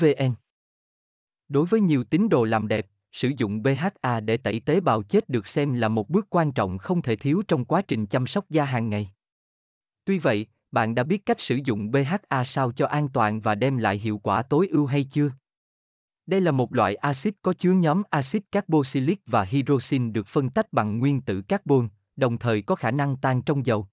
[0.00, 0.34] vn
[1.48, 5.28] Đối với nhiều tín đồ làm đẹp, sử dụng BHA để tẩy tế bào chết
[5.28, 8.50] được xem là một bước quan trọng không thể thiếu trong quá trình chăm sóc
[8.50, 9.10] da hàng ngày.
[10.04, 13.76] Tuy vậy, bạn đã biết cách sử dụng BHA sao cho an toàn và đem
[13.76, 15.30] lại hiệu quả tối ưu hay chưa?
[16.26, 20.72] Đây là một loại axit có chứa nhóm axit carboxylic và hydroxin được phân tách
[20.72, 23.88] bằng nguyên tử carbon, đồng thời có khả năng tan trong dầu.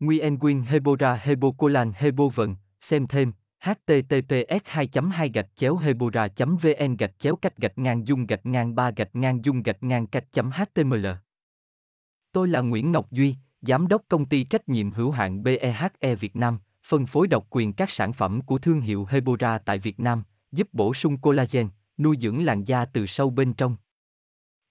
[0.00, 2.56] Nguyen Quyên Hebora Hebocolan Hebovận
[2.90, 8.26] xem thêm https 2 2 gạch chéo hebora vn gạch chéo cách gạch ngang dung
[8.26, 11.06] gạch ngang ba gạch ngang dung gạch ngang cách html
[12.32, 16.36] Tôi là Nguyễn Ngọc Duy, Giám đốc công ty trách nhiệm hữu hạn BEHE Việt
[16.36, 20.22] Nam, phân phối độc quyền các sản phẩm của thương hiệu Hebora tại Việt Nam,
[20.52, 23.76] giúp bổ sung collagen, nuôi dưỡng làn da từ sâu bên trong.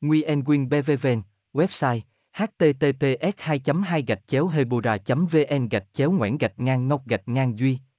[0.01, 1.21] Nguyen Quyên BVVN,
[1.53, 1.99] website
[2.33, 7.59] https 2 2 gạch chéo hebora vn gạch chéo ngoãn gạch ngang ngọc gạch ngang
[7.59, 7.79] duy